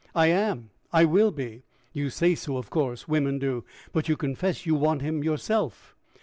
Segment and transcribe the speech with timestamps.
[0.15, 0.71] "I am.
[0.91, 1.61] I will be."
[1.93, 3.07] "You say so, of course.
[3.07, 3.65] Women do.
[3.93, 5.95] But you confess you want him yourself?"